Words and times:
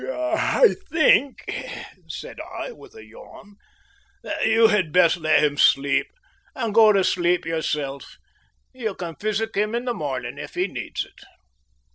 "I 0.03 0.73
think," 0.89 1.43
said 2.09 2.39
I, 2.41 2.71
with 2.71 2.95
a 2.95 3.05
yawn, 3.05 3.57
"that 4.23 4.47
you 4.47 4.69
had 4.69 4.91
best 4.91 5.17
let 5.17 5.43
him 5.43 5.57
sleep, 5.57 6.07
and 6.55 6.73
go 6.73 6.91
to 6.91 7.03
sleep 7.03 7.45
yourself. 7.45 8.17
You 8.73 8.95
can 8.95 9.13
physic 9.15 9.53
him 9.53 9.75
in 9.75 9.85
the 9.85 9.93
morning 9.93 10.39
if 10.39 10.55
he 10.55 10.65
needs 10.65 11.05
it." 11.05 11.21